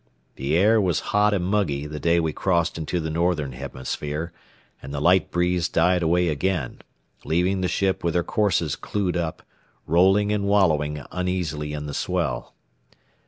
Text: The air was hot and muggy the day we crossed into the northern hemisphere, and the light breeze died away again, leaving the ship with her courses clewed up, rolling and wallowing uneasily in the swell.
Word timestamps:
The 0.35 0.57
air 0.57 0.81
was 0.81 0.99
hot 1.13 1.31
and 1.31 1.45
muggy 1.45 1.85
the 1.85 1.99
day 1.99 2.19
we 2.19 2.33
crossed 2.33 2.79
into 2.79 2.99
the 2.99 3.11
northern 3.11 3.51
hemisphere, 3.51 4.33
and 4.81 4.91
the 4.91 4.99
light 4.99 5.29
breeze 5.29 5.69
died 5.69 6.01
away 6.01 6.29
again, 6.29 6.79
leaving 7.23 7.61
the 7.61 7.67
ship 7.67 8.03
with 8.03 8.15
her 8.15 8.23
courses 8.23 8.75
clewed 8.75 9.15
up, 9.15 9.43
rolling 9.85 10.31
and 10.31 10.45
wallowing 10.45 11.03
uneasily 11.11 11.73
in 11.73 11.85
the 11.85 11.93
swell. 11.93 12.55